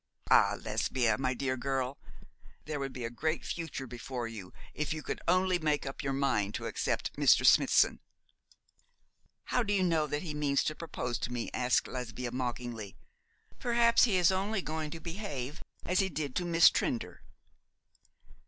[0.31, 1.99] Ah, Lesbia, my dear girl,
[2.65, 6.11] there would be a great future before you if you could only make up your
[6.11, 7.45] mind to accept Mr.
[7.45, 7.99] Smithson.'
[9.43, 12.95] 'How do you know that he means to propose to me?' asked Lesbia, mockingly.
[13.59, 17.21] 'Perhaps he is only going to behave as he did to Miss Trinder.'